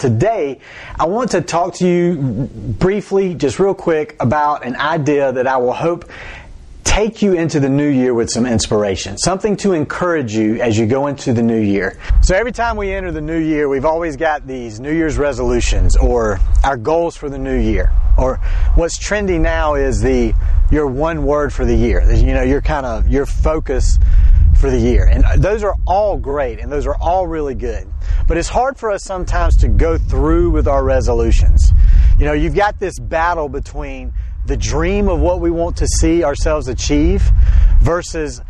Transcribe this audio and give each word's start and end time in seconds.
Today, 0.00 0.60
I 0.98 1.06
want 1.08 1.32
to 1.32 1.42
talk 1.42 1.74
to 1.74 1.86
you 1.86 2.16
briefly, 2.16 3.34
just 3.34 3.58
real 3.58 3.74
quick, 3.74 4.16
about 4.18 4.64
an 4.64 4.74
idea 4.76 5.30
that 5.30 5.46
I 5.46 5.58
will 5.58 5.74
hope 5.74 6.10
take 6.84 7.20
you 7.20 7.34
into 7.34 7.60
the 7.60 7.68
new 7.68 7.86
year 7.86 8.14
with 8.14 8.30
some 8.30 8.46
inspiration, 8.46 9.18
something 9.18 9.56
to 9.58 9.74
encourage 9.74 10.34
you 10.34 10.58
as 10.62 10.78
you 10.78 10.86
go 10.86 11.06
into 11.06 11.34
the 11.34 11.42
new 11.42 11.60
year. 11.60 11.98
So 12.22 12.34
every 12.34 12.50
time 12.50 12.78
we 12.78 12.94
enter 12.94 13.12
the 13.12 13.20
new 13.20 13.38
year, 13.38 13.68
we've 13.68 13.84
always 13.84 14.16
got 14.16 14.46
these 14.46 14.80
New 14.80 14.92
Year's 14.92 15.18
resolutions 15.18 15.98
or 15.98 16.40
our 16.64 16.78
goals 16.78 17.14
for 17.14 17.28
the 17.28 17.38
new 17.38 17.58
year. 17.58 17.92
Or 18.16 18.36
what's 18.76 18.98
trendy 18.98 19.38
now 19.38 19.74
is 19.74 20.00
the 20.00 20.32
your 20.72 20.86
one 20.86 21.24
word 21.24 21.52
for 21.52 21.66
the 21.66 21.76
year. 21.76 22.10
You 22.10 22.32
know, 22.32 22.42
your 22.42 22.62
kind 22.62 22.86
of 22.86 23.06
your 23.06 23.26
focus 23.26 23.98
for 24.60 24.70
the 24.70 24.78
year. 24.78 25.06
And 25.06 25.24
uh, 25.24 25.36
those 25.36 25.64
are 25.64 25.74
all 25.86 26.18
great 26.18 26.60
and 26.60 26.70
those 26.70 26.86
are 26.86 26.96
all 27.00 27.26
really 27.26 27.54
good. 27.54 27.90
But 28.28 28.36
it's 28.36 28.48
hard 28.48 28.78
for 28.78 28.90
us 28.90 29.02
sometimes 29.02 29.56
to 29.58 29.68
go 29.68 29.96
through 29.96 30.50
with 30.50 30.68
our 30.68 30.84
resolutions. 30.84 31.72
You 32.18 32.26
know, 32.26 32.34
you've 32.34 32.54
got 32.54 32.78
this 32.78 32.98
battle 32.98 33.48
between 33.48 34.12
the 34.46 34.56
dream 34.56 35.08
of 35.08 35.20
what 35.20 35.40
we 35.40 35.50
want 35.50 35.78
to 35.78 35.86
see 35.86 36.22
ourselves 36.22 36.68
achieve 36.68 37.22
versus 37.80 38.42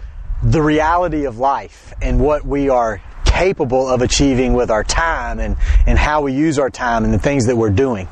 the 0.42 0.60
reality 0.60 1.24
of 1.24 1.38
life 1.38 1.92
and 2.02 2.20
what 2.20 2.44
we 2.44 2.68
are 2.68 3.00
capable 3.24 3.88
of 3.88 4.02
achieving 4.02 4.54
with 4.54 4.70
our 4.70 4.82
time 4.82 5.38
and, 5.38 5.56
and 5.86 5.98
how 5.98 6.22
we 6.22 6.32
use 6.32 6.58
our 6.58 6.70
time 6.70 7.04
and 7.04 7.14
the 7.14 7.18
things 7.18 7.46
that 7.46 7.56
we're 7.56 7.70
doing. 7.70 8.08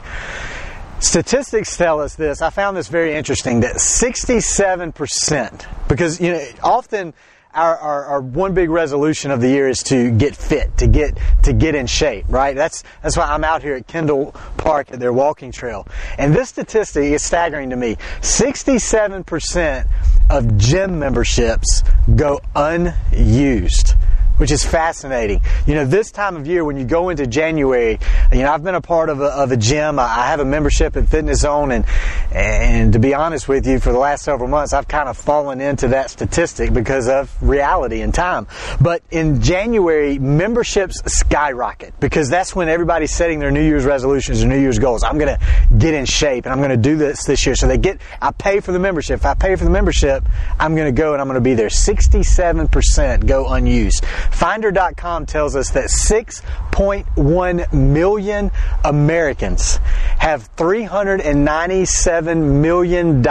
Statistics 1.00 1.76
tell 1.76 2.00
us 2.00 2.14
this. 2.14 2.42
I 2.42 2.50
found 2.50 2.76
this 2.76 2.88
very 2.88 3.14
interesting 3.14 3.60
that 3.60 3.76
67%, 3.76 5.88
because, 5.88 6.20
you 6.20 6.32
know, 6.32 6.44
often 6.62 7.14
our, 7.58 7.76
our, 7.76 8.04
our, 8.04 8.20
one 8.20 8.54
big 8.54 8.70
resolution 8.70 9.30
of 9.30 9.40
the 9.40 9.48
year 9.48 9.68
is 9.68 9.82
to 9.84 10.10
get 10.10 10.36
fit, 10.36 10.76
to 10.78 10.86
get 10.86 11.18
to 11.42 11.52
get 11.52 11.74
in 11.74 11.86
shape, 11.86 12.24
right? 12.28 12.54
That's 12.54 12.84
that's 13.02 13.16
why 13.16 13.24
I'm 13.24 13.44
out 13.44 13.62
here 13.62 13.74
at 13.74 13.86
Kendall 13.86 14.32
Park 14.56 14.92
at 14.92 15.00
their 15.00 15.12
walking 15.12 15.50
trail. 15.50 15.86
And 16.18 16.34
this 16.34 16.48
statistic 16.48 17.04
is 17.04 17.24
staggering 17.24 17.70
to 17.70 17.76
me. 17.76 17.96
67% 18.20 19.88
of 20.30 20.58
gym 20.58 20.98
memberships 20.98 21.82
go 22.14 22.40
unused 22.54 23.94
which 24.38 24.50
is 24.50 24.64
fascinating. 24.64 25.40
You 25.66 25.74
know, 25.74 25.84
this 25.84 26.10
time 26.10 26.36
of 26.36 26.46
year 26.46 26.64
when 26.64 26.76
you 26.76 26.84
go 26.84 27.10
into 27.10 27.26
January, 27.26 27.98
you 28.32 28.38
know, 28.38 28.52
I've 28.52 28.64
been 28.64 28.74
a 28.74 28.80
part 28.80 29.10
of 29.10 29.20
a, 29.20 29.26
of 29.26 29.52
a 29.52 29.56
gym. 29.56 29.98
I 29.98 30.26
have 30.26 30.40
a 30.40 30.44
membership 30.44 30.96
at 30.96 31.08
Fitness 31.08 31.40
Zone, 31.40 31.70
and 31.72 31.84
and 32.32 32.92
to 32.92 32.98
be 32.98 33.14
honest 33.14 33.48
with 33.48 33.66
you, 33.66 33.78
for 33.78 33.92
the 33.92 33.98
last 33.98 34.24
several 34.24 34.48
months, 34.48 34.72
I've 34.72 34.88
kind 34.88 35.08
of 35.08 35.16
fallen 35.16 35.60
into 35.60 35.88
that 35.88 36.10
statistic 36.10 36.72
because 36.72 37.08
of 37.08 37.34
reality 37.42 38.00
and 38.00 38.14
time. 38.14 38.46
But 38.80 39.02
in 39.10 39.42
January, 39.42 40.18
memberships 40.18 41.02
skyrocket 41.06 41.98
because 42.00 42.28
that's 42.28 42.54
when 42.54 42.68
everybody's 42.68 43.12
setting 43.12 43.38
their 43.38 43.50
New 43.50 43.62
Year's 43.62 43.84
resolutions 43.84 44.42
or 44.42 44.46
New 44.46 44.58
Year's 44.58 44.78
goals. 44.78 45.02
I'm 45.02 45.18
going 45.18 45.38
to 45.38 45.76
get 45.76 45.94
in 45.94 46.04
shape 46.04 46.46
and 46.46 46.52
I'm 46.52 46.58
going 46.58 46.70
to 46.70 46.76
do 46.76 46.96
this 46.96 47.24
this 47.24 47.44
year. 47.46 47.54
So 47.54 47.66
they 47.66 47.78
get, 47.78 48.00
I 48.20 48.30
pay 48.30 48.60
for 48.60 48.72
the 48.72 48.78
membership. 48.78 49.20
If 49.20 49.26
I 49.26 49.34
pay 49.34 49.56
for 49.56 49.64
the 49.64 49.70
membership, 49.70 50.24
I'm 50.58 50.74
going 50.74 50.92
to 50.94 50.96
go 50.96 51.12
and 51.12 51.20
I'm 51.20 51.28
going 51.28 51.36
to 51.36 51.40
be 51.40 51.54
there. 51.54 51.68
67% 51.68 53.26
go 53.26 53.48
unused. 53.48 54.04
Finder.com 54.30 55.26
tells 55.26 55.56
us 55.56 55.70
that 55.70 55.86
6.1 55.86 57.72
million 57.72 58.50
Americans 58.84 59.78
have 60.18 60.54
$397 60.56 62.60
million 62.60 63.26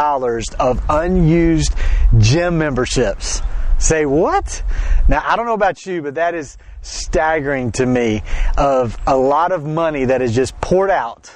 of 0.59 0.83
unused 0.89 1.75
gym 2.17 2.57
memberships. 2.57 3.41
Say 3.79 4.05
what? 4.05 4.63
Now, 5.07 5.23
I 5.25 5.35
don't 5.35 5.45
know 5.45 5.53
about 5.53 5.85
you, 5.85 6.01
but 6.01 6.15
that 6.15 6.33
is 6.33 6.57
staggering 6.81 7.71
to 7.73 7.85
me 7.85 8.23
of 8.57 8.97
a 9.05 9.15
lot 9.15 9.51
of 9.51 9.65
money 9.65 10.05
that 10.05 10.21
is 10.21 10.33
just 10.33 10.59
poured 10.61 10.89
out 10.89 11.31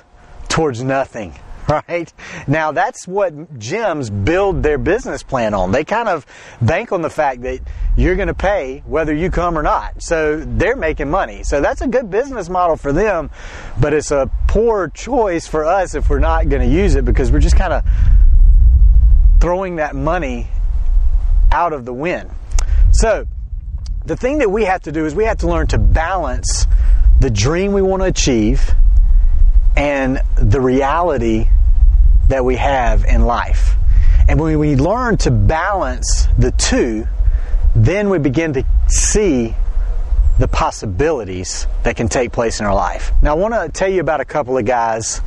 towards 0.50 0.84
nothing 0.84 1.36
right? 1.72 2.12
Now 2.48 2.72
that's 2.72 3.08
what 3.08 3.34
gyms 3.58 4.26
build 4.26 4.64
their 4.64 4.78
business 4.78 5.24
plan 5.24 5.54
on. 5.54 5.72
They 5.72 5.84
kind 5.84 6.10
of 6.10 6.26
bank 6.62 6.92
on 6.92 7.02
the 7.02 7.10
fact 7.10 7.44
that 7.44 7.60
you're 7.96 8.16
going 8.16 8.28
to 8.28 8.34
pay 8.34 8.84
whether 8.86 9.14
you 9.14 9.32
come 9.32 9.58
or 9.58 9.64
not. 9.64 10.02
So 10.04 10.38
they're 10.38 10.76
making 10.76 11.10
money. 11.10 11.44
So 11.44 11.62
that's 11.62 11.82
a 11.82 11.88
good 11.88 12.10
business 12.10 12.50
model 12.50 12.76
for 12.76 12.92
them, 12.92 13.30
but 13.80 13.94
it's 13.94 14.12
a 14.12 14.30
poor 14.48 14.90
choice 14.90 15.48
for 15.48 15.66
us 15.66 15.96
if 15.96 16.10
we're 16.10 16.20
not 16.20 16.50
going 16.50 16.62
to 16.62 16.76
use 16.76 16.96
it 16.96 17.06
because 17.06 17.32
we're 17.32 17.40
just 17.40 17.56
kind 17.56 17.74
of 17.74 17.84
throwing 19.40 19.78
that 19.78 19.96
money 19.96 20.48
out 21.52 21.74
of 21.74 21.86
the 21.86 21.94
wind. 21.94 22.30
So 22.92 23.26
the 24.06 24.18
thing 24.18 24.40
that 24.40 24.50
we 24.50 24.66
have 24.66 24.82
to 24.84 24.92
do 24.92 25.06
is 25.06 25.16
we 25.16 25.26
have 25.26 25.38
to 25.38 25.48
learn 25.48 25.68
to 25.68 25.78
balance 25.78 26.68
the 27.20 27.30
dream 27.30 27.72
we 27.72 27.82
want 27.82 28.02
to 28.02 28.08
achieve 28.08 28.74
and 29.76 30.22
the 30.36 30.60
reality 30.60 31.48
that 32.32 32.44
we 32.44 32.56
have 32.56 33.06
in 33.06 33.26
life. 33.26 33.76
And 34.28 34.40
when 34.40 34.58
we 34.58 34.76
learn 34.76 35.18
to 35.18 35.32
balance 35.32 36.28
the 36.38 36.52
two, 36.52 37.08
then 37.76 38.10
we 38.10 38.20
begin 38.20 38.54
to 38.54 38.64
see 38.88 39.56
the 40.40 40.48
possibilities 40.48 41.68
that 41.84 41.96
can 41.96 42.08
take 42.08 42.32
place 42.32 42.60
in 42.60 42.66
our 42.66 42.74
life. 42.74 43.12
Now, 43.22 43.32
I 43.32 43.38
want 43.38 43.54
to 43.54 43.70
tell 43.70 43.90
you 43.90 44.02
about 44.02 44.22
a 44.22 44.26
couple 44.26 44.58
of 44.58 44.66
guys 44.66 45.22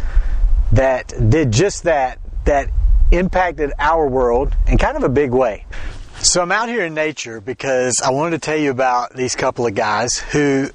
that 0.72 1.12
did 1.28 1.52
just 1.52 1.84
that, 1.84 2.18
that 2.46 2.68
impacted 3.12 3.72
our 3.78 4.08
world 4.08 4.54
in 4.66 4.78
kind 4.78 4.96
of 4.96 5.04
a 5.04 5.08
big 5.08 5.30
way. 5.30 5.66
So 6.20 6.40
I'm 6.40 6.52
out 6.52 6.68
here 6.68 6.84
in 6.84 6.94
nature 6.94 7.40
because 7.40 8.00
I 8.04 8.10
wanted 8.10 8.40
to 8.40 8.46
tell 8.46 8.56
you 8.56 8.70
about 8.70 9.14
these 9.14 9.36
couple 9.36 9.66
of 9.66 9.74
guys 9.74 10.18
who 10.18 10.70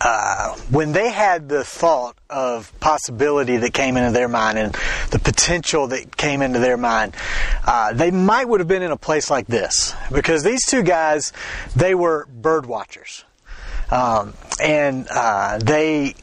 uh, 0.00 0.54
when 0.70 0.92
they 0.92 1.10
had 1.10 1.48
the 1.48 1.64
thought 1.64 2.16
of 2.28 2.72
possibility 2.80 3.56
that 3.56 3.72
came 3.72 3.96
into 3.96 4.10
their 4.10 4.28
mind 4.28 4.58
and 4.58 4.74
the 5.10 5.18
potential 5.18 5.88
that 5.88 6.16
came 6.16 6.42
into 6.42 6.58
their 6.58 6.76
mind, 6.76 7.14
uh, 7.64 7.92
they 7.92 8.10
might 8.10 8.48
would 8.48 8.60
have 8.60 8.68
been 8.68 8.82
in 8.82 8.90
a 8.90 8.96
place 8.96 9.30
like 9.30 9.46
this. 9.46 9.94
Because 10.12 10.42
these 10.42 10.66
two 10.66 10.82
guys, 10.82 11.32
they 11.76 11.94
were 11.94 12.26
bird 12.26 12.66
watchers, 12.66 13.24
um, 13.90 14.34
and 14.62 15.06
uh, 15.10 15.58
they 15.58 16.14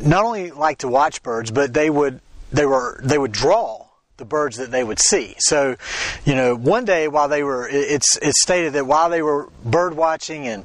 not 0.00 0.24
only 0.24 0.50
liked 0.50 0.80
to 0.80 0.88
watch 0.88 1.22
birds, 1.22 1.50
but 1.50 1.72
they 1.72 1.88
would 1.88 2.20
they 2.50 2.66
were 2.66 3.00
they 3.02 3.18
would 3.18 3.32
draw 3.32 3.81
the 4.22 4.26
birds 4.26 4.58
that 4.58 4.70
they 4.70 4.84
would 4.84 5.00
see. 5.00 5.34
So, 5.38 5.74
you 6.24 6.36
know, 6.36 6.54
one 6.54 6.84
day 6.84 7.08
while 7.08 7.26
they 7.26 7.42
were, 7.42 7.68
it's, 7.68 8.16
it's 8.22 8.40
stated 8.40 8.74
that 8.74 8.86
while 8.86 9.10
they 9.10 9.20
were 9.20 9.48
bird 9.64 9.94
watching 9.94 10.46
and 10.46 10.64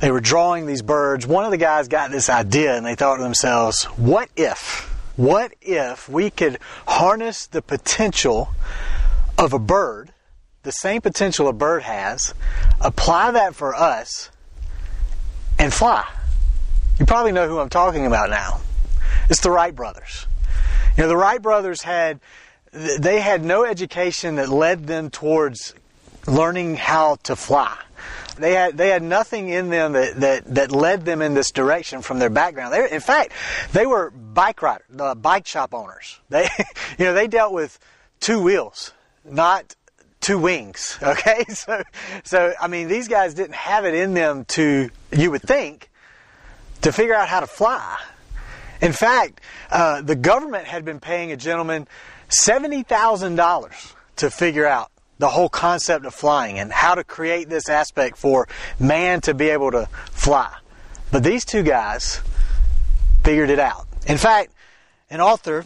they 0.00 0.10
were 0.10 0.20
drawing 0.20 0.66
these 0.66 0.82
birds, 0.82 1.24
one 1.24 1.44
of 1.44 1.52
the 1.52 1.56
guys 1.56 1.86
got 1.86 2.10
this 2.10 2.28
idea 2.28 2.76
and 2.76 2.84
they 2.84 2.96
thought 2.96 3.18
to 3.18 3.22
themselves, 3.22 3.84
what 3.84 4.28
if, 4.34 4.92
what 5.14 5.52
if 5.60 6.08
we 6.08 6.30
could 6.30 6.58
harness 6.88 7.46
the 7.46 7.62
potential 7.62 8.48
of 9.38 9.52
a 9.52 9.60
bird, 9.60 10.12
the 10.64 10.72
same 10.72 11.00
potential 11.00 11.46
a 11.46 11.52
bird 11.52 11.84
has, 11.84 12.34
apply 12.80 13.30
that 13.30 13.54
for 13.54 13.72
us, 13.72 14.32
and 15.60 15.72
fly? 15.72 16.04
You 16.98 17.06
probably 17.06 17.30
know 17.30 17.46
who 17.46 17.60
I'm 17.60 17.68
talking 17.68 18.04
about 18.04 18.30
now. 18.30 18.62
It's 19.30 19.42
the 19.42 19.52
Wright 19.52 19.74
brothers. 19.74 20.26
You 20.96 21.04
know, 21.04 21.08
the 21.08 21.16
Wright 21.16 21.40
brothers 21.40 21.82
had 21.82 22.18
they 22.76 23.20
had 23.20 23.44
no 23.44 23.64
education 23.64 24.36
that 24.36 24.48
led 24.48 24.86
them 24.86 25.10
towards 25.10 25.74
learning 26.26 26.76
how 26.76 27.16
to 27.24 27.36
fly. 27.36 27.76
They 28.36 28.52
had 28.52 28.76
they 28.76 28.88
had 28.88 29.02
nothing 29.02 29.48
in 29.48 29.70
them 29.70 29.92
that, 29.92 30.20
that, 30.20 30.54
that 30.54 30.72
led 30.72 31.04
them 31.04 31.22
in 31.22 31.32
this 31.34 31.50
direction 31.50 32.02
from 32.02 32.18
their 32.18 32.28
background. 32.28 32.74
They, 32.74 32.90
in 32.90 33.00
fact, 33.00 33.32
they 33.72 33.86
were 33.86 34.10
bike 34.10 34.60
riders, 34.60 34.86
uh, 34.98 35.14
bike 35.14 35.46
shop 35.46 35.72
owners. 35.72 36.20
They, 36.28 36.46
you 36.98 37.06
know, 37.06 37.14
they 37.14 37.28
dealt 37.28 37.54
with 37.54 37.78
two 38.20 38.42
wheels, 38.42 38.92
not 39.24 39.74
two 40.20 40.38
wings. 40.38 40.98
Okay, 41.02 41.44
so 41.48 41.82
so 42.24 42.52
I 42.60 42.68
mean, 42.68 42.88
these 42.88 43.08
guys 43.08 43.32
didn't 43.32 43.54
have 43.54 43.86
it 43.86 43.94
in 43.94 44.12
them 44.12 44.44
to 44.46 44.90
you 45.12 45.30
would 45.30 45.42
think 45.42 45.88
to 46.82 46.92
figure 46.92 47.14
out 47.14 47.28
how 47.28 47.40
to 47.40 47.46
fly. 47.46 47.98
In 48.82 48.92
fact, 48.92 49.40
uh, 49.70 50.02
the 50.02 50.14
government 50.14 50.66
had 50.66 50.84
been 50.84 51.00
paying 51.00 51.32
a 51.32 51.36
gentleman 51.36 51.88
$70,000 52.28 53.94
to 54.16 54.30
figure 54.30 54.66
out 54.66 54.90
the 55.18 55.28
whole 55.28 55.48
concept 55.48 56.04
of 56.04 56.14
flying 56.14 56.58
and 56.58 56.72
how 56.72 56.94
to 56.94 57.04
create 57.04 57.48
this 57.48 57.68
aspect 57.68 58.18
for 58.18 58.46
man 58.78 59.20
to 59.22 59.34
be 59.34 59.48
able 59.48 59.70
to 59.70 59.88
fly. 60.10 60.54
But 61.10 61.22
these 61.22 61.44
two 61.44 61.62
guys 61.62 62.20
figured 63.24 63.50
it 63.50 63.58
out. 63.58 63.86
In 64.06 64.18
fact, 64.18 64.52
an 65.08 65.20
author, 65.20 65.64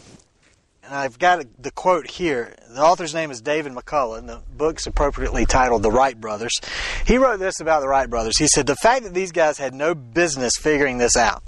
and 0.83 0.93
I've 0.93 1.19
got 1.19 1.45
the 1.61 1.71
quote 1.71 2.09
here, 2.09 2.55
the 2.69 2.81
author's 2.81 3.13
name 3.13 3.31
is 3.31 3.41
David 3.41 3.73
McCullough, 3.73 4.19
and 4.19 4.29
the 4.29 4.41
book's 4.55 4.87
appropriately 4.87 5.45
titled 5.45 5.83
The 5.83 5.91
Wright 5.91 6.19
Brothers. 6.19 6.59
He 7.05 7.17
wrote 7.17 7.39
this 7.39 7.59
about 7.59 7.81
the 7.81 7.87
Wright 7.87 8.09
brothers. 8.09 8.37
He 8.37 8.47
said, 8.47 8.65
The 8.65 8.75
fact 8.75 9.03
that 9.03 9.13
these 9.13 9.31
guys 9.31 9.57
had 9.57 9.73
no 9.73 9.93
business 9.93 10.53
figuring 10.57 10.97
this 10.97 11.17
out, 11.17 11.43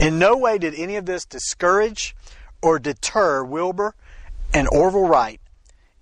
in 0.00 0.18
no 0.18 0.36
way 0.36 0.56
did 0.56 0.74
any 0.74 0.96
of 0.96 1.04
this 1.04 1.24
discourage 1.26 2.16
or 2.62 2.78
deter 2.78 3.44
Wilbur 3.44 3.94
and 4.52 4.68
Orville 4.70 5.08
Wright 5.08 5.40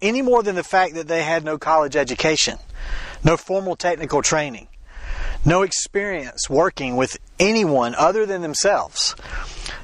any 0.03 0.23
more 0.23 0.43
than 0.43 0.55
the 0.55 0.65
fact 0.65 0.95
that 0.95 1.09
they 1.09 1.23
had 1.23 1.45
no 1.45 1.59
college 1.59 1.97
education, 1.97 2.59
no 3.23 3.37
formal 3.37 3.77
technical 3.77 4.23
training, 4.23 4.69
no 5.45 5.63
experience 5.63 6.49
working 6.49 6.97
with 6.97 7.19
anyone 7.39 7.95
other 7.95 8.27
than 8.27 8.43
themselves, 8.43 9.15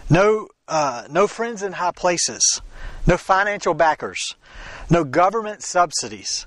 no 0.09 0.49
uh, 0.69 1.07
no 1.09 1.27
friends 1.27 1.63
in 1.63 1.73
high 1.73 1.93
places, 1.93 2.61
no 3.07 3.17
financial 3.17 3.75
backers, 3.75 4.35
no 4.91 5.05
government 5.05 5.63
subsidies, 5.63 6.45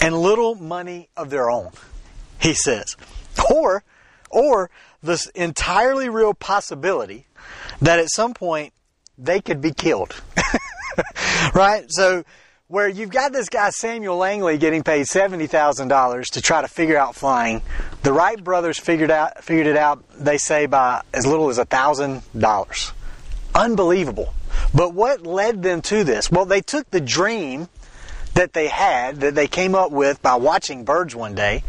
and 0.00 0.16
little 0.16 0.56
money 0.56 1.08
of 1.16 1.30
their 1.30 1.48
own, 1.48 1.70
he 2.40 2.54
says. 2.54 2.96
Or, 3.54 3.84
or 4.30 4.70
this 5.00 5.26
entirely 5.28 6.08
real 6.08 6.34
possibility 6.34 7.26
that 7.80 8.00
at 8.00 8.10
some 8.10 8.34
point 8.34 8.72
they 9.16 9.40
could 9.40 9.60
be 9.60 9.72
killed. 9.72 10.20
right? 11.54 11.86
So, 11.88 12.24
where 12.68 12.88
you've 12.88 13.10
got 13.10 13.32
this 13.32 13.48
guy 13.48 13.70
Samuel 13.70 14.16
Langley 14.16 14.58
getting 14.58 14.82
paid 14.82 15.06
seventy 15.06 15.46
thousand 15.46 15.88
dollars 15.88 16.26
to 16.32 16.40
try 16.40 16.62
to 16.62 16.68
figure 16.68 16.96
out 16.96 17.14
flying, 17.14 17.62
the 18.02 18.12
Wright 18.12 18.42
brothers 18.42 18.78
figured 18.78 19.10
out 19.10 19.44
figured 19.44 19.66
it 19.66 19.76
out. 19.76 20.04
They 20.18 20.38
say 20.38 20.66
by 20.66 21.02
as 21.14 21.26
little 21.26 21.48
as 21.48 21.58
thousand 21.58 22.22
dollars. 22.36 22.92
Unbelievable. 23.54 24.34
But 24.74 24.94
what 24.94 25.26
led 25.26 25.62
them 25.62 25.80
to 25.82 26.04
this? 26.04 26.30
Well, 26.30 26.44
they 26.44 26.60
took 26.60 26.90
the 26.90 27.00
dream 27.00 27.68
that 28.34 28.52
they 28.52 28.68
had, 28.68 29.20
that 29.20 29.34
they 29.34 29.48
came 29.48 29.74
up 29.74 29.90
with 29.90 30.20
by 30.20 30.34
watching 30.34 30.84
birds 30.84 31.16
one 31.16 31.34
day, 31.34 31.64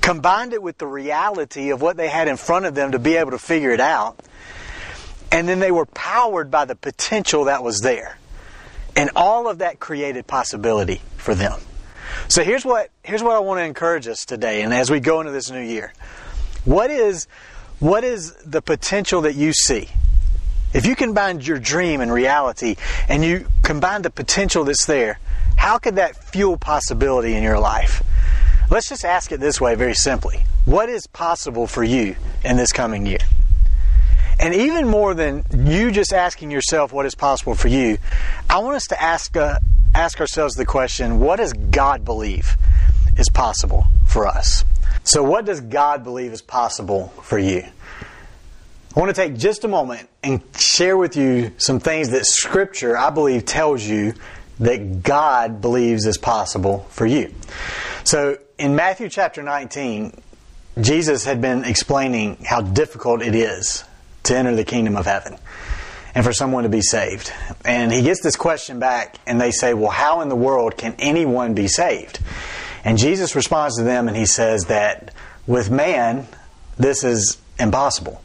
combined 0.00 0.52
it 0.52 0.62
with 0.62 0.76
the 0.78 0.86
reality 0.86 1.70
of 1.70 1.80
what 1.80 1.96
they 1.96 2.08
had 2.08 2.28
in 2.28 2.36
front 2.36 2.66
of 2.66 2.74
them 2.74 2.92
to 2.92 2.98
be 2.98 3.16
able 3.16 3.30
to 3.30 3.38
figure 3.38 3.70
it 3.70 3.80
out, 3.80 4.20
and 5.32 5.48
then 5.48 5.60
they 5.60 5.70
were 5.70 5.86
powered 5.86 6.50
by 6.50 6.66
the 6.66 6.74
potential 6.74 7.44
that 7.44 7.62
was 7.62 7.80
there. 7.80 8.18
And 8.96 9.10
all 9.16 9.48
of 9.48 9.58
that 9.58 9.80
created 9.80 10.26
possibility 10.26 11.00
for 11.16 11.34
them. 11.34 11.60
So 12.28 12.44
here's 12.44 12.64
what 12.64 12.90
here's 13.02 13.22
what 13.22 13.34
I 13.34 13.40
want 13.40 13.58
to 13.58 13.64
encourage 13.64 14.06
us 14.06 14.24
today 14.24 14.62
and 14.62 14.72
as 14.72 14.90
we 14.90 15.00
go 15.00 15.20
into 15.20 15.32
this 15.32 15.50
new 15.50 15.60
year. 15.60 15.92
What 16.64 16.90
is 16.90 17.26
what 17.80 18.04
is 18.04 18.32
the 18.44 18.62
potential 18.62 19.22
that 19.22 19.34
you 19.34 19.52
see? 19.52 19.88
If 20.72 20.86
you 20.86 20.96
combine 20.96 21.40
your 21.40 21.58
dream 21.58 22.00
and 22.00 22.12
reality 22.12 22.76
and 23.08 23.24
you 23.24 23.46
combine 23.62 24.02
the 24.02 24.10
potential 24.10 24.64
that's 24.64 24.86
there, 24.86 25.18
how 25.56 25.78
could 25.78 25.96
that 25.96 26.16
fuel 26.16 26.56
possibility 26.56 27.34
in 27.34 27.42
your 27.42 27.58
life? 27.58 28.02
Let's 28.70 28.88
just 28.88 29.04
ask 29.04 29.30
it 29.30 29.40
this 29.40 29.60
way 29.60 29.74
very 29.74 29.94
simply. 29.94 30.44
What 30.64 30.88
is 30.88 31.06
possible 31.06 31.66
for 31.66 31.84
you 31.84 32.16
in 32.44 32.56
this 32.56 32.72
coming 32.72 33.06
year? 33.06 33.18
And 34.38 34.54
even 34.54 34.88
more 34.88 35.14
than 35.14 35.44
you 35.54 35.90
just 35.90 36.12
asking 36.12 36.50
yourself 36.50 36.92
what 36.92 37.06
is 37.06 37.14
possible 37.14 37.54
for 37.54 37.68
you, 37.68 37.98
I 38.50 38.58
want 38.58 38.76
us 38.76 38.86
to 38.88 39.00
ask 39.00 39.36
uh, 39.36 39.58
ask 39.94 40.20
ourselves 40.20 40.54
the 40.54 40.66
question, 40.66 41.20
what 41.20 41.36
does 41.36 41.52
God 41.52 42.04
believe 42.04 42.56
is 43.16 43.28
possible 43.28 43.86
for 44.06 44.26
us? 44.26 44.64
So 45.04 45.22
what 45.22 45.44
does 45.44 45.60
God 45.60 46.02
believe 46.02 46.32
is 46.32 46.42
possible 46.42 47.08
for 47.22 47.38
you? 47.38 47.62
I 48.96 49.00
want 49.00 49.14
to 49.14 49.20
take 49.20 49.36
just 49.36 49.64
a 49.64 49.68
moment 49.68 50.08
and 50.22 50.40
share 50.56 50.96
with 50.96 51.16
you 51.16 51.52
some 51.58 51.80
things 51.80 52.10
that 52.10 52.26
scripture 52.26 52.96
I 52.96 53.10
believe 53.10 53.44
tells 53.44 53.84
you 53.84 54.14
that 54.60 55.02
God 55.02 55.60
believes 55.60 56.06
is 56.06 56.16
possible 56.16 56.86
for 56.90 57.04
you. 57.04 57.34
So 58.04 58.38
in 58.56 58.76
Matthew 58.76 59.08
chapter 59.08 59.42
19, 59.42 60.20
Jesus 60.80 61.24
had 61.24 61.40
been 61.40 61.64
explaining 61.64 62.44
how 62.44 62.60
difficult 62.60 63.20
it 63.20 63.34
is 63.34 63.84
to 64.24 64.36
enter 64.36 64.54
the 64.54 64.64
kingdom 64.64 64.96
of 64.96 65.06
heaven 65.06 65.38
and 66.14 66.24
for 66.24 66.32
someone 66.32 66.62
to 66.62 66.68
be 66.68 66.80
saved. 66.80 67.32
And 67.64 67.92
he 67.92 68.02
gets 68.02 68.22
this 68.22 68.36
question 68.36 68.78
back, 68.78 69.18
and 69.26 69.40
they 69.40 69.50
say, 69.50 69.74
Well, 69.74 69.90
how 69.90 70.20
in 70.20 70.28
the 70.28 70.36
world 70.36 70.76
can 70.76 70.94
anyone 70.98 71.54
be 71.54 71.68
saved? 71.68 72.20
And 72.84 72.98
Jesus 72.98 73.34
responds 73.34 73.78
to 73.78 73.82
them, 73.82 74.08
and 74.08 74.16
he 74.16 74.26
says 74.26 74.66
that 74.66 75.12
with 75.46 75.70
man, 75.70 76.26
this 76.76 77.02
is 77.02 77.38
impossible. 77.58 78.22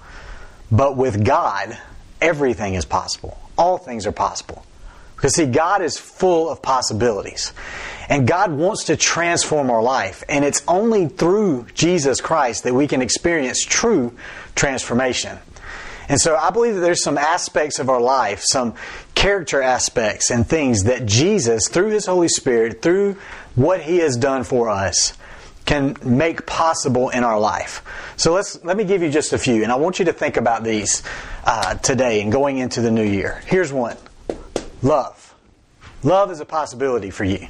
But 0.71 0.97
with 0.97 1.25
God, 1.25 1.77
everything 2.21 2.75
is 2.75 2.85
possible. 2.85 3.39
All 3.57 3.77
things 3.77 4.05
are 4.05 4.11
possible. 4.11 4.65
Because, 5.15 5.35
see, 5.35 5.47
God 5.47 5.81
is 5.81 5.97
full 5.97 6.49
of 6.49 6.61
possibilities. 6.61 7.53
And 8.07 8.27
God 8.27 8.51
wants 8.51 8.85
to 8.85 8.95
transform 8.95 9.69
our 9.69 9.81
life. 9.81 10.23
And 10.29 10.45
it's 10.45 10.63
only 10.67 11.07
through 11.07 11.67
Jesus 11.73 12.21
Christ 12.21 12.63
that 12.63 12.73
we 12.73 12.87
can 12.87 13.01
experience 13.01 13.63
true 13.63 14.15
transformation. 14.55 15.37
And 16.09 16.19
so 16.19 16.35
I 16.35 16.49
believe 16.49 16.73
that 16.73 16.81
there's 16.81 17.03
some 17.03 17.19
aspects 17.19 17.77
of 17.77 17.87
our 17.87 18.01
life, 18.01 18.41
some 18.43 18.73
character 19.13 19.61
aspects 19.61 20.31
and 20.31 20.45
things 20.45 20.85
that 20.85 21.05
Jesus, 21.05 21.67
through 21.69 21.91
His 21.91 22.07
Holy 22.07 22.27
Spirit, 22.27 22.81
through 22.81 23.15
what 23.53 23.81
He 23.81 23.99
has 23.99 24.17
done 24.17 24.43
for 24.43 24.69
us, 24.69 25.13
can 25.65 25.95
make 26.03 26.47
possible 26.47 27.09
in 27.09 27.23
our 27.23 27.39
life. 27.39 27.83
So 28.17 28.33
let's 28.33 28.63
let 28.63 28.75
me 28.75 28.85
give 28.85 29.03
you 29.03 29.11
just 29.11 29.33
a 29.33 29.37
few, 29.37 29.61
and 29.61 29.71
I 29.71 29.75
want 29.75 29.99
you 29.99 30.05
to 30.05 30.13
think 30.13 30.35
about 30.35 30.63
these 30.63 31.03
uh, 31.45 31.75
today 31.75 32.21
and 32.21 32.31
going 32.31 32.57
into 32.57 32.81
the 32.81 32.89
new 32.89 33.03
year. 33.03 33.43
Here's 33.45 33.71
one: 33.71 33.95
love. 34.81 35.35
Love 36.01 36.31
is 36.31 36.39
a 36.39 36.45
possibility 36.45 37.11
for 37.11 37.23
you. 37.23 37.49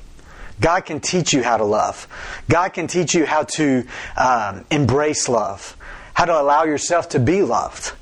God 0.59 0.81
can 0.81 0.99
teach 0.99 1.31
you 1.31 1.43
how 1.43 1.55
to 1.55 1.63
love. 1.63 2.07
God 2.49 2.69
can 2.73 2.87
teach 2.87 3.13
you 3.13 3.25
how 3.25 3.43
to 3.43 3.85
um, 4.17 4.65
embrace 4.69 5.29
love, 5.29 5.77
how 6.13 6.25
to 6.25 6.37
allow 6.37 6.65
yourself 6.65 7.09
to 7.09 7.19
be 7.19 7.41
loved 7.41 7.93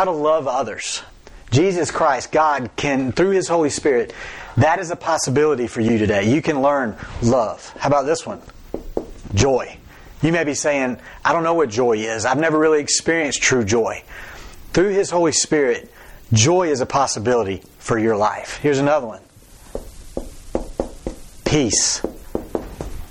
how 0.00 0.04
to 0.06 0.12
love 0.12 0.48
others. 0.48 1.02
Jesus 1.50 1.90
Christ, 1.90 2.32
God, 2.32 2.70
can, 2.74 3.12
through 3.12 3.32
His 3.32 3.48
Holy 3.48 3.68
Spirit, 3.68 4.14
that 4.56 4.78
is 4.78 4.90
a 4.90 4.96
possibility 4.96 5.66
for 5.66 5.82
you 5.82 5.98
today. 5.98 6.32
You 6.32 6.40
can 6.40 6.62
learn 6.62 6.96
love. 7.20 7.70
How 7.78 7.88
about 7.88 8.06
this 8.06 8.24
one? 8.24 8.40
Joy. 9.34 9.76
You 10.22 10.32
may 10.32 10.44
be 10.44 10.54
saying, 10.54 10.98
I 11.22 11.34
don't 11.34 11.42
know 11.42 11.52
what 11.52 11.68
joy 11.68 11.98
is. 11.98 12.24
I've 12.24 12.38
never 12.38 12.58
really 12.58 12.80
experienced 12.80 13.42
true 13.42 13.62
joy. 13.62 14.02
Through 14.72 14.94
His 14.94 15.10
Holy 15.10 15.32
Spirit, 15.32 15.92
joy 16.32 16.70
is 16.70 16.80
a 16.80 16.86
possibility 16.86 17.62
for 17.76 17.98
your 17.98 18.16
life. 18.16 18.56
Here's 18.62 18.78
another 18.78 19.06
one 19.06 19.20
peace. 21.44 22.00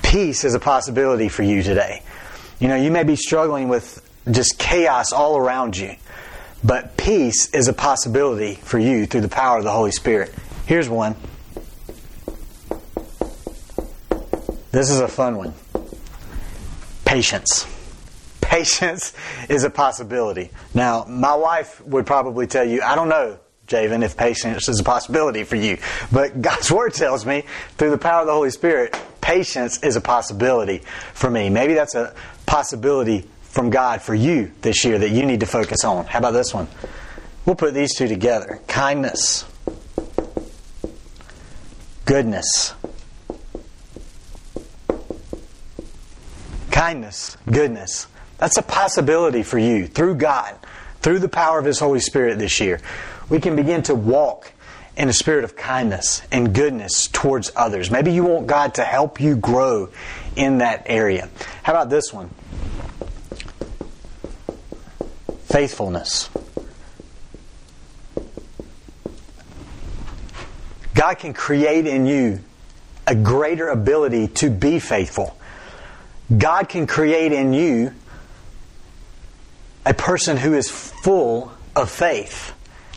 Peace 0.02 0.44
is 0.44 0.56
a 0.56 0.60
possibility 0.60 1.30
for 1.30 1.44
you 1.44 1.62
today. 1.62 2.02
You 2.60 2.68
know, 2.68 2.76
you 2.76 2.90
may 2.90 3.04
be 3.04 3.16
struggling 3.16 3.68
with 3.70 4.04
just 4.32 4.58
chaos 4.58 5.14
all 5.14 5.38
around 5.38 5.78
you. 5.78 5.96
But 6.64 6.98
peace 6.98 7.50
is 7.54 7.68
a 7.68 7.74
possibility 7.74 8.56
for 8.56 8.80
you 8.80 9.06
through 9.06 9.22
the 9.22 9.30
power 9.30 9.58
of 9.58 9.64
the 9.64 9.72
Holy 9.72 9.92
Spirit. 9.92 10.34
Here's 10.66 10.90
one. 10.90 11.16
This 14.72 14.90
is 14.90 15.00
a 15.00 15.08
fun 15.08 15.38
one. 15.38 15.54
Patience. 17.06 17.66
Patience 18.42 19.14
is 19.50 19.64
a 19.64 19.70
possibility. 19.70 20.52
Now, 20.74 21.06
my 21.06 21.36
wife 21.36 21.82
would 21.86 22.06
probably 22.06 22.46
tell 22.46 22.66
you, 22.66 22.82
I 22.82 22.96
don't 22.96 23.10
know, 23.10 23.40
Javen, 23.68 24.04
if 24.04 24.18
patience 24.18 24.68
is 24.68 24.80
a 24.80 24.84
possibility 24.84 25.44
for 25.44 25.56
you. 25.56 25.78
But 26.12 26.42
God's 26.42 26.72
Word 26.72 26.94
tells 26.94 27.26
me, 27.26 27.44
through 27.78 27.92
the 27.92 27.98
power 27.98 28.22
of 28.22 28.28
the 28.28 28.34
Holy 28.34 28.50
Spirit, 28.50 29.00
patience 29.22 29.82
is 29.84 29.96
a 29.96 30.02
possibility 30.02 30.80
for 31.14 31.30
me. 31.30 31.50
Maybe 31.50 31.74
that's 31.74 31.96
a 31.96 32.14
possibility 32.46 33.28
from 33.50 33.70
God 33.70 34.02
for 34.02 34.16
you 34.16 34.52
this 34.62 34.86
year 34.86 35.00
that 35.00 35.10
you 35.10 35.26
need 35.26 35.42
to 35.42 35.46
focus 35.46 35.84
on. 35.84 36.06
How 36.06 36.20
about 36.20 36.32
this 36.32 36.54
one? 36.54 36.68
We'll 37.46 37.56
put 37.56 37.74
these 37.74 37.96
two 37.96 38.08
together 38.08 38.62
kindness, 38.68 39.46
goodness. 42.06 42.74
Kindness, 46.72 47.36
goodness. 47.52 48.08
That's 48.38 48.58
a 48.58 48.62
possibility 48.62 49.44
for 49.44 49.58
you 49.58 49.88
through 49.88 50.16
God, 50.16 50.56
through 51.02 51.20
the 51.20 51.28
power 51.28 51.60
of 51.60 51.66
His 51.66 51.80
Holy 51.80 52.00
Spirit 52.00 52.40
this 52.40 52.60
year. 52.62 52.80
We 53.30 53.40
can 53.40 53.56
begin 53.56 53.84
to 53.84 53.96
walk 53.96 54.54
in 54.96 55.10
a 55.10 55.14
spirit 55.14 55.44
of 55.44 55.56
kindness 55.56 56.22
and 56.32 56.54
goodness 56.54 57.08
towards 57.08 57.52
others. 57.56 57.90
Maybe 57.90 58.12
you 58.12 58.24
want 58.24 58.48
God 58.48 58.76
to 58.76 58.84
help 58.84 59.20
you 59.20 59.36
grow 59.36 59.90
in 60.36 60.60
that 60.60 60.84
area. 60.86 61.30
How 61.64 61.74
about 61.74 61.90
this 61.90 62.14
one? 62.14 62.30
Faithfulness. 65.52 66.30
God 70.94 71.16
can 71.18 71.34
create 71.34 71.88
in 71.88 72.06
you 72.06 72.42
a 73.08 73.16
greater 73.16 73.70
ability 73.70 74.28
to 74.28 74.50
be 74.50 74.80
faithful. 74.80 75.38
God 76.36 76.70
can 76.70 76.86
create 76.86 77.32
in 77.32 77.54
you 77.54 77.94
a 79.86 79.94
person 79.94 80.38
who 80.38 80.54
is 80.54 80.70
full 80.70 81.52
of 81.76 81.90
faith. 81.90 82.54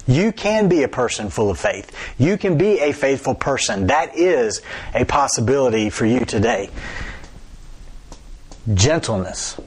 You 0.07 0.33
can 0.33 0.69
be 0.69 0.83
a 0.83 0.89
person 0.89 1.31
full 1.31 1.49
of 1.49 1.59
faith. 1.59 1.97
You 2.19 2.37
can 2.37 2.59
be 2.59 2.81
a 2.81 2.93
faithful 2.93 3.35
person. 3.35 3.87
That 3.87 4.19
is 4.19 4.61
a 4.95 5.05
possibility 5.05 5.89
for 5.91 6.05
you 6.05 6.25
today. 6.25 6.71
Gentleness. 8.75 9.59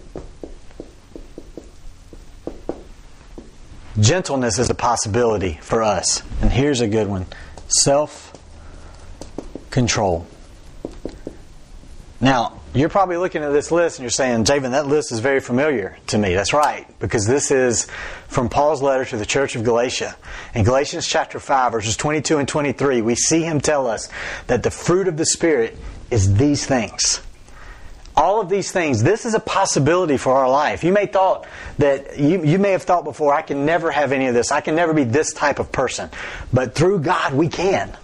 Gentleness 3.99 4.59
is 4.59 4.69
a 4.69 4.75
possibility 4.75 5.57
for 5.61 5.81
us. 5.81 6.21
And 6.41 6.51
here's 6.51 6.81
a 6.81 6.87
good 6.87 7.07
one 7.07 7.25
self 7.67 8.33
control. 9.69 10.27
Now, 12.19 12.61
you're 12.73 12.89
probably 12.89 13.15
looking 13.15 13.41
at 13.41 13.53
this 13.53 13.71
list 13.71 13.99
and 13.99 14.03
you're 14.03 14.09
saying, 14.09 14.43
Javen, 14.43 14.71
that 14.71 14.87
list 14.87 15.13
is 15.13 15.19
very 15.19 15.39
familiar 15.39 15.97
to 16.07 16.17
me. 16.17 16.33
That's 16.33 16.53
right, 16.53 16.85
because 16.99 17.25
this 17.25 17.51
is 17.51 17.87
from 18.27 18.49
Paul's 18.49 18.81
letter 18.81 19.05
to 19.05 19.17
the 19.17 19.25
church 19.25 19.55
of 19.55 19.63
Galatia. 19.63 20.15
In 20.53 20.65
Galatians 20.65 21.07
chapter 21.07 21.39
5, 21.39 21.71
verses 21.71 21.95
22 21.95 22.37
and 22.37 22.47
23, 22.47 23.01
we 23.01 23.15
see 23.15 23.43
him 23.43 23.61
tell 23.61 23.87
us 23.87 24.09
that 24.47 24.63
the 24.63 24.71
fruit 24.71 25.07
of 25.07 25.15
the 25.15 25.25
Spirit 25.25 25.77
is 26.11 26.35
these 26.35 26.65
things. 26.65 27.21
All 28.17 28.39
of 28.39 28.47
these 28.47 28.71
things, 28.71 29.03
this 29.03 29.25
is 29.25 29.33
a 29.33 29.39
possibility 29.39 30.17
for 30.17 30.33
our 30.33 30.49
life. 30.49 30.83
You 30.83 30.93
may 30.93 31.05
thought 31.05 31.45
that 31.79 32.17
you, 32.17 32.43
you 32.45 32.59
may 32.59 32.71
have 32.71 32.83
thought 32.83 33.03
before, 33.03 33.33
I 33.33 33.41
can 33.41 33.65
never 33.65 33.91
have 33.91 34.11
any 34.11 34.27
of 34.27 34.33
this. 34.33 34.51
I 34.51 34.61
can 34.61 34.75
never 34.75 34.93
be 34.93 35.03
this 35.03 35.33
type 35.33 35.59
of 35.59 35.71
person. 35.71 36.09
But 36.53 36.75
through 36.75 36.99
God, 36.99 37.33
we 37.33 37.49
can 37.49 37.95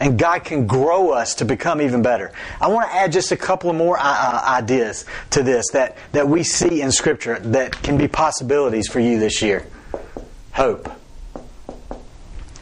and 0.00 0.18
God 0.18 0.44
can 0.44 0.66
grow 0.66 1.10
us 1.10 1.36
to 1.36 1.44
become 1.44 1.82
even 1.82 2.00
better. 2.02 2.32
I 2.60 2.68
want 2.68 2.90
to 2.90 2.96
add 2.96 3.12
just 3.12 3.30
a 3.32 3.36
couple 3.36 3.68
of 3.68 3.76
more 3.76 3.98
uh, 3.98 4.02
uh, 4.02 4.44
ideas 4.48 5.04
to 5.30 5.42
this 5.42 5.68
that, 5.72 5.98
that 6.12 6.26
we 6.26 6.42
see 6.42 6.80
in 6.80 6.90
Scripture 6.90 7.38
that 7.38 7.80
can 7.82 7.98
be 7.98 8.08
possibilities 8.08 8.88
for 8.88 8.98
you 8.98 9.18
this 9.20 9.42
year. 9.42 9.66
Hope. 10.52 10.90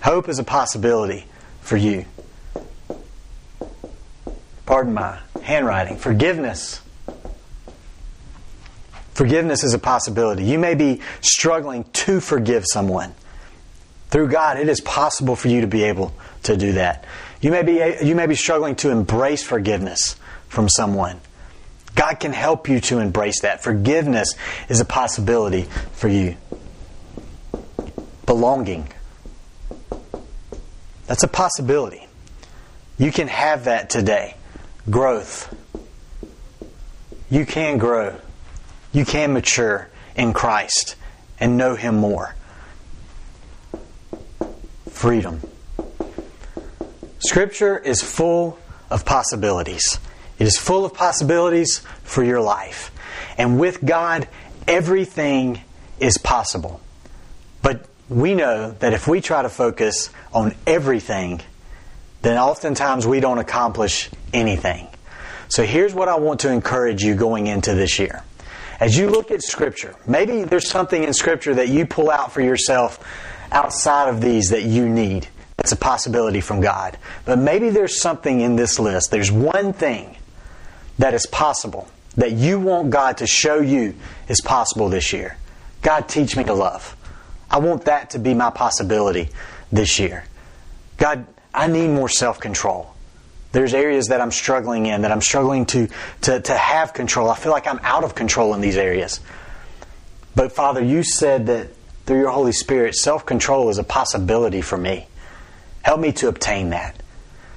Hope 0.02 0.28
is 0.28 0.40
a 0.40 0.45
possibility 0.45 1.26
for 1.61 1.76
you. 1.76 2.05
Pardon 4.67 4.95
my 4.95 5.21
handwriting. 5.43 5.97
Forgiveness. 5.97 6.81
Forgiveness 9.19 9.65
is 9.65 9.75
a 9.75 9.81
possibility. 9.81 10.45
You 10.45 10.61
may 10.61 10.77
be 10.77 11.01
struggling 11.23 11.83
to 11.93 12.21
forgive 12.21 12.63
someone. 12.65 13.13
Through 14.11 14.29
God, 14.29 14.61
it 14.61 14.69
is 14.69 14.81
possible 14.81 15.35
for 15.35 15.49
you 15.49 15.63
to 15.63 15.67
be 15.67 15.83
able 15.83 16.15
to 16.45 16.57
do 16.57 16.75
that. 16.75 17.05
You 17.41 17.51
may 17.51 17.65
be, 17.65 17.97
you 18.07 18.15
may 18.15 18.27
be 18.27 18.37
struggling 18.37 18.77
to 18.77 18.91
embrace 18.91 19.43
forgiveness 19.43 20.15
from 20.47 20.69
someone. 20.69 21.19
God 21.97 22.21
can 22.21 22.33
help 22.33 22.69
you 22.69 22.79
to 22.83 23.01
embrace 23.01 23.41
that. 23.41 23.61
Forgiveness 23.61 24.37
is 24.69 24.79
a 24.79 24.85
possibility 24.85 25.63
for 25.95 26.07
you. 26.07 26.37
Belonging. 28.25 28.89
That's 31.09 31.25
a 31.25 31.29
possibility. 31.29 32.07
You 32.99 33.11
can 33.11 33.27
have 33.27 33.65
that 33.65 33.91
today. 33.91 34.37
Growth. 34.89 35.53
You 37.29 37.45
can 37.45 37.79
grow. 37.79 38.17
You 38.92 39.04
can 39.04 39.33
mature 39.33 39.88
in 40.16 40.33
Christ 40.33 40.97
and 41.38 41.57
know 41.57 41.75
Him 41.75 41.97
more. 41.97 42.35
Freedom. 44.90 45.40
Scripture 47.21 47.78
is 47.78 48.02
full 48.02 48.59
of 48.90 49.04
possibilities. 49.04 49.99
It 50.38 50.47
is 50.47 50.57
full 50.57 50.85
of 50.85 50.95
possibilities 50.95 51.80
for 52.02 52.23
your 52.23 52.40
life. 52.40 52.90
And 53.37 53.59
with 53.59 53.85
God, 53.85 54.28
everything 54.66 55.61
is 56.00 56.18
possible. 56.18 56.80
But 57.62 57.87
we 58.09 58.35
know 58.35 58.73
that 58.78 58.92
if 58.92 59.07
we 59.07 59.21
try 59.21 59.42
to 59.42 59.49
focus 59.49 60.11
on 60.33 60.54
everything, 60.66 61.40
then 62.23 62.38
oftentimes 62.38 63.07
we 63.07 63.21
don't 63.21 63.38
accomplish 63.38 64.11
anything. 64.33 64.88
So 65.49 65.64
here's 65.64 65.95
what 65.95 66.09
I 66.09 66.18
want 66.18 66.40
to 66.40 66.50
encourage 66.50 67.02
you 67.02 67.14
going 67.14 67.47
into 67.47 67.75
this 67.75 67.99
year. 67.99 68.23
As 68.81 68.97
you 68.97 69.11
look 69.11 69.31
at 69.31 69.43
Scripture, 69.43 69.97
maybe 70.07 70.45
there's 70.45 70.69
something 70.69 71.03
in 71.03 71.13
Scripture 71.13 71.55
that 71.55 71.69
you 71.69 71.85
pull 71.85 72.11
out 72.11 72.33
for 72.33 72.41
yourself 72.41 73.05
outside 73.51 74.09
of 74.09 74.21
these 74.21 74.51
that 74.51 74.63
you 74.63 74.89
need. 74.89 75.29
It's 75.59 75.73
a 75.73 75.77
possibility 75.77 76.41
from 76.41 76.61
God. 76.61 76.97
But 77.25 77.39
maybe 77.39 77.71
there's 77.71 78.01
something 78.01 78.41
in 78.41 78.57
this 78.57 78.79
list. 78.79 79.11
There's 79.11 79.33
one 79.33 79.73
thing 79.73 80.17
that 80.99 81.15
is 81.15 81.27
possible 81.27 81.89
that 82.17 82.33
you 82.33 82.61
want 82.61 82.91
God 82.91 83.19
to 83.19 83.27
show 83.27 83.61
you 83.61 83.95
is 84.29 84.41
possible 84.41 84.89
this 84.89 85.13
year. 85.13 85.37
God, 85.83 86.09
teach 86.09 86.37
me 86.37 86.45
to 86.45 86.55
love. 86.55 86.97
I 87.51 87.59
want 87.59 87.85
that 87.87 88.11
to 88.11 88.19
be 88.19 88.35
my 88.35 88.51
possibility 88.51 89.31
this 89.73 89.99
year. 89.99 90.25
God, 90.97 91.27
I 91.55 91.67
need 91.67 91.89
more 91.89 92.09
self 92.09 92.39
control. 92.41 92.95
There's 93.52 93.73
areas 93.73 94.09
that 94.09 94.21
I'm 94.21 94.31
struggling 94.31 94.87
in, 94.87 95.02
that 95.02 95.12
I'm 95.12 95.23
struggling 95.23 95.64
to, 95.67 95.88
to, 96.23 96.40
to 96.40 96.55
have 96.55 96.93
control. 96.93 97.31
I 97.31 97.37
feel 97.37 97.52
like 97.52 97.67
I'm 97.67 97.81
out 97.83 98.05
of 98.05 98.14
control 98.14 98.55
in 98.55 98.61
these 98.61 98.76
areas. 98.76 99.21
But 100.35 100.52
Father, 100.52 100.83
you 100.85 101.02
said 101.02 101.47
that 101.47 101.71
through 102.05 102.21
your 102.21 102.31
Holy 102.31 102.52
Spirit, 102.52 102.95
self 102.95 103.25
control 103.25 103.71
is 103.71 103.78
a 103.78 103.85
possibility 103.85 104.61
for 104.61 104.76
me. 104.76 105.07
Help 105.83 106.00
me 106.00 106.12
to 106.12 106.28
obtain 106.28 106.71
that. 106.71 107.02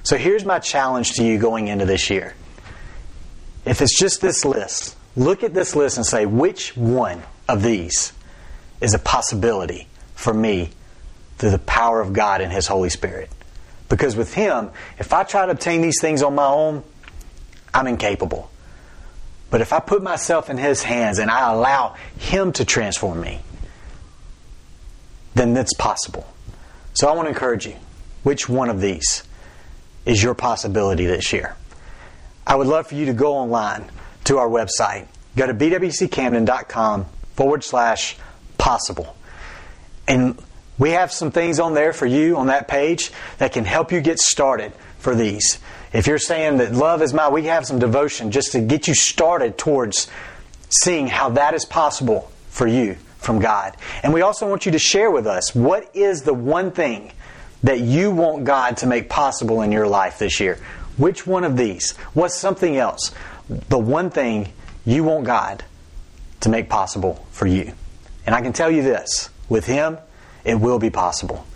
So 0.02 0.16
here's 0.16 0.44
my 0.44 0.58
challenge 0.58 1.12
to 1.12 1.24
you 1.24 1.38
going 1.38 1.68
into 1.68 1.84
this 1.84 2.10
year. 2.10 2.34
If 3.64 3.80
it's 3.80 3.96
just 3.96 4.20
this 4.20 4.44
list, 4.44 4.96
look 5.14 5.44
at 5.44 5.54
this 5.54 5.76
list 5.76 5.96
and 5.96 6.06
say, 6.06 6.26
which 6.26 6.76
one 6.76 7.22
of 7.48 7.62
these 7.62 8.12
is 8.80 8.94
a 8.94 8.98
possibility 8.98 9.88
for 10.14 10.34
me 10.34 10.70
through 11.38 11.50
the 11.50 11.58
power 11.58 12.00
of 12.00 12.12
God 12.12 12.40
and 12.40 12.52
His 12.52 12.66
Holy 12.66 12.90
Spirit? 12.90 13.30
Because 13.92 14.16
with 14.16 14.32
Him, 14.32 14.70
if 14.98 15.12
I 15.12 15.22
try 15.22 15.44
to 15.44 15.52
obtain 15.52 15.82
these 15.82 16.00
things 16.00 16.22
on 16.22 16.34
my 16.34 16.46
own, 16.46 16.82
I'm 17.74 17.86
incapable. 17.86 18.50
But 19.50 19.60
if 19.60 19.74
I 19.74 19.80
put 19.80 20.02
myself 20.02 20.48
in 20.48 20.56
His 20.56 20.82
hands 20.82 21.18
and 21.18 21.30
I 21.30 21.52
allow 21.52 21.94
Him 22.18 22.52
to 22.52 22.64
transform 22.64 23.20
me, 23.20 23.42
then 25.34 25.52
that's 25.52 25.74
possible. 25.74 26.26
So 26.94 27.06
I 27.06 27.12
want 27.12 27.26
to 27.26 27.28
encourage 27.32 27.66
you. 27.66 27.76
Which 28.22 28.48
one 28.48 28.70
of 28.70 28.80
these 28.80 29.24
is 30.06 30.22
your 30.22 30.34
possibility 30.34 31.04
this 31.04 31.30
year? 31.30 31.54
I 32.46 32.54
would 32.54 32.68
love 32.68 32.86
for 32.86 32.94
you 32.94 33.04
to 33.04 33.12
go 33.12 33.34
online 33.34 33.90
to 34.24 34.38
our 34.38 34.48
website. 34.48 35.06
Go 35.36 35.46
to 35.46 35.52
bwccamden.com 35.52 37.04
forward 37.34 37.62
slash 37.62 38.16
possible. 38.56 39.14
And 40.08 40.42
we 40.82 40.90
have 40.90 41.12
some 41.12 41.30
things 41.30 41.60
on 41.60 41.74
there 41.74 41.92
for 41.92 42.06
you 42.06 42.36
on 42.36 42.48
that 42.48 42.66
page 42.66 43.12
that 43.38 43.52
can 43.52 43.64
help 43.64 43.92
you 43.92 44.00
get 44.00 44.18
started 44.18 44.72
for 44.98 45.14
these. 45.14 45.60
If 45.92 46.08
you're 46.08 46.18
saying 46.18 46.56
that 46.56 46.72
love 46.72 47.02
is 47.02 47.14
my, 47.14 47.28
we 47.28 47.44
have 47.44 47.64
some 47.64 47.78
devotion 47.78 48.32
just 48.32 48.50
to 48.50 48.60
get 48.60 48.88
you 48.88 48.94
started 48.94 49.56
towards 49.56 50.08
seeing 50.70 51.06
how 51.06 51.30
that 51.30 51.54
is 51.54 51.64
possible 51.64 52.32
for 52.48 52.66
you 52.66 52.96
from 53.18 53.38
God. 53.38 53.76
And 54.02 54.12
we 54.12 54.22
also 54.22 54.50
want 54.50 54.66
you 54.66 54.72
to 54.72 54.78
share 54.80 55.08
with 55.08 55.24
us 55.24 55.54
what 55.54 55.88
is 55.94 56.22
the 56.22 56.34
one 56.34 56.72
thing 56.72 57.12
that 57.62 57.78
you 57.78 58.10
want 58.10 58.42
God 58.42 58.78
to 58.78 58.88
make 58.88 59.08
possible 59.08 59.62
in 59.62 59.70
your 59.70 59.86
life 59.86 60.18
this 60.18 60.40
year? 60.40 60.58
Which 60.96 61.28
one 61.28 61.44
of 61.44 61.56
these? 61.56 61.92
What's 62.12 62.34
something 62.34 62.76
else? 62.76 63.12
The 63.48 63.78
one 63.78 64.10
thing 64.10 64.52
you 64.84 65.04
want 65.04 65.26
God 65.26 65.62
to 66.40 66.48
make 66.48 66.68
possible 66.68 67.24
for 67.30 67.46
you. 67.46 67.72
And 68.26 68.34
I 68.34 68.40
can 68.40 68.52
tell 68.52 68.68
you 68.68 68.82
this 68.82 69.30
with 69.48 69.64
Him, 69.66 69.98
it 70.44 70.54
will 70.56 70.78
be 70.78 70.90
possible. 70.90 71.46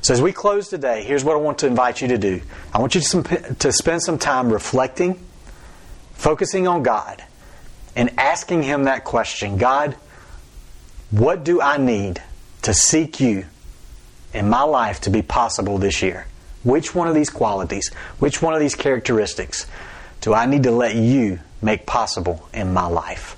So, 0.00 0.14
as 0.14 0.22
we 0.22 0.32
close 0.32 0.68
today, 0.68 1.02
here's 1.02 1.24
what 1.24 1.34
I 1.34 1.40
want 1.40 1.58
to 1.58 1.66
invite 1.66 2.00
you 2.00 2.08
to 2.08 2.18
do 2.18 2.40
I 2.72 2.78
want 2.78 2.94
you 2.94 3.00
to 3.00 3.54
to 3.58 3.72
spend 3.72 4.02
some 4.02 4.18
time 4.18 4.52
reflecting, 4.52 5.18
focusing 6.14 6.68
on 6.68 6.82
God, 6.82 7.22
and 7.96 8.10
asking 8.18 8.62
Him 8.62 8.84
that 8.84 9.04
question 9.04 9.58
God, 9.58 9.96
what 11.10 11.44
do 11.44 11.60
I 11.60 11.78
need 11.78 12.22
to 12.62 12.74
seek 12.74 13.20
you 13.20 13.46
in 14.32 14.48
my 14.48 14.62
life 14.62 15.00
to 15.02 15.10
be 15.10 15.22
possible 15.22 15.78
this 15.78 16.02
year? 16.02 16.26
Which 16.64 16.94
one 16.94 17.08
of 17.08 17.14
these 17.14 17.30
qualities, 17.30 17.92
which 18.18 18.42
one 18.42 18.54
of 18.54 18.60
these 18.60 18.74
characteristics 18.74 19.66
do 20.20 20.34
I 20.34 20.46
need 20.46 20.64
to 20.64 20.70
let 20.70 20.94
you 20.96 21.40
make 21.62 21.86
possible 21.86 22.48
in 22.52 22.72
my 22.72 22.86
life? 22.86 23.37